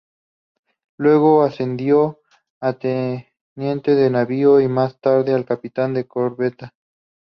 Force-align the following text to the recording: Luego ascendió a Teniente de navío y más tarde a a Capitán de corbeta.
Luego 0.97 1.43
ascendió 1.43 2.21
a 2.59 2.73
Teniente 2.73 3.93
de 3.93 4.09
navío 4.09 4.59
y 4.59 4.67
más 4.67 4.99
tarde 4.99 5.35
a 5.35 5.37
a 5.37 5.45
Capitán 5.45 5.93
de 5.93 6.07
corbeta. 6.07 6.73